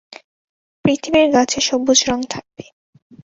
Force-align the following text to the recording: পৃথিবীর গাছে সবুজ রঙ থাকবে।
পৃথিবীর 0.85 1.27
গাছে 1.33 1.59
সবুজ 1.67 1.99
রঙ 2.07 2.19
থাকবে। 2.29 2.63